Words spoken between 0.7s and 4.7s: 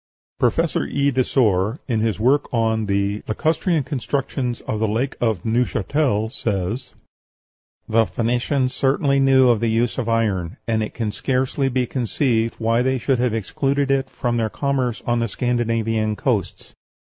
E. Desor, in his work on the "Lacustrian Constructions